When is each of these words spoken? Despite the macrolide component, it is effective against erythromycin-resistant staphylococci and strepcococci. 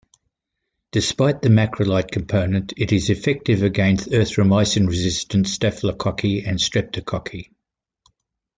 Despite 0.91 1.43
the 1.43 1.49
macrolide 1.49 2.09
component, 2.09 2.73
it 2.75 2.91
is 2.91 3.11
effective 3.11 3.61
against 3.61 4.09
erythromycin-resistant 4.09 5.45
staphylococci 5.45 6.43
and 6.43 6.57
strepcococci. 6.57 7.51